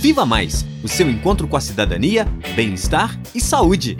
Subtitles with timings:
[0.00, 2.24] Viva Mais o seu encontro com a cidadania,
[2.56, 3.98] bem-estar e saúde.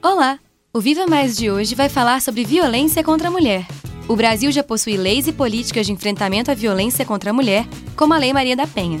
[0.00, 0.38] Olá!
[0.72, 3.66] O Viva Mais de hoje vai falar sobre violência contra a mulher.
[4.06, 7.66] O Brasil já possui leis e políticas de enfrentamento à violência contra a mulher,
[7.96, 9.00] como a Lei Maria da Penha.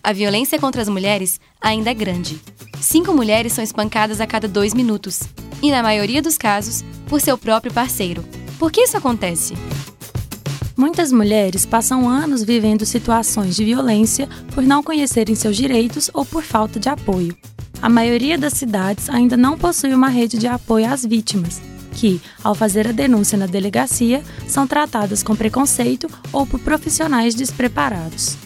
[0.00, 2.40] A violência contra as mulheres ainda é grande.
[2.80, 5.24] Cinco mulheres são espancadas a cada dois minutos,
[5.60, 8.24] e na maioria dos casos, por seu próprio parceiro.
[8.58, 9.54] Por que isso acontece?
[10.76, 16.42] Muitas mulheres passam anos vivendo situações de violência por não conhecerem seus direitos ou por
[16.42, 17.36] falta de apoio.
[17.80, 21.60] A maioria das cidades ainda não possui uma rede de apoio às vítimas,
[21.92, 28.36] que, ao fazer a denúncia na delegacia, são tratadas com preconceito ou por profissionais despreparados.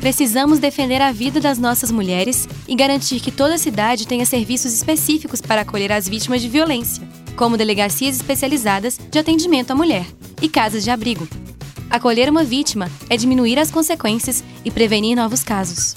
[0.00, 5.40] Precisamos defender a vida das nossas mulheres e garantir que toda cidade tenha serviços específicos
[5.40, 10.06] para acolher as vítimas de violência, como delegacias especializadas de atendimento à mulher
[10.40, 11.28] e casas de abrigo.
[11.88, 15.94] Acolher uma vítima é diminuir as consequências e prevenir novos casos.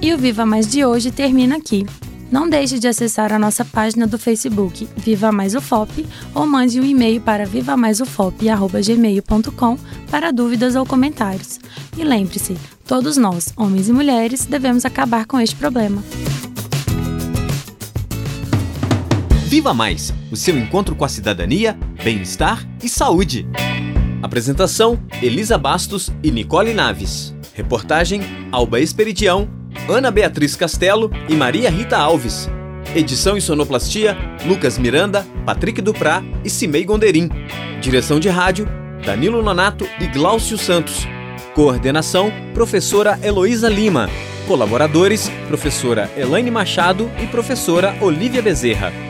[0.00, 1.84] E o Viva Mais de hoje termina aqui.
[2.30, 6.84] Não deixe de acessar a nossa página do Facebook Viva Mais UFOP ou mande um
[6.84, 9.78] e-mail para vivamaisufop@gmail.com
[10.10, 11.58] para dúvidas ou comentários.
[11.98, 16.04] E lembre-se, todos nós, homens e mulheres, devemos acabar com este problema.
[19.50, 23.48] Viva Mais o seu encontro com a cidadania, bem-estar e saúde.
[24.22, 27.34] Apresentação: Elisa Bastos e Nicole Naves.
[27.52, 29.50] Reportagem: Alba Esperidião,
[29.88, 32.48] Ana Beatriz Castelo e Maria Rita Alves.
[32.94, 37.28] Edição e sonoplastia: Lucas Miranda, Patrick Duprá e Cimei Gonderim.
[37.80, 38.68] Direção de rádio:
[39.04, 41.08] Danilo Nonato e Gláucio Santos.
[41.56, 44.08] Coordenação: Professora Heloísa Lima.
[44.46, 49.09] Colaboradores: Professora Elaine Machado e Professora Olivia Bezerra.